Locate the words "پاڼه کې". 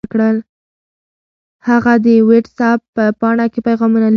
3.19-3.59